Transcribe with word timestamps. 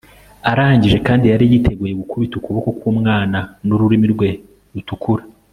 arangije, 0.51 0.97
kandi 1.07 1.25
yari 1.31 1.45
yiteguye 1.51 1.93
gukubita 2.01 2.33
ukuboko 2.37 2.69
k'umwana 2.79 3.39
nururimi 3.67 4.07
rwe 4.13 4.29
rutukura 4.73 5.23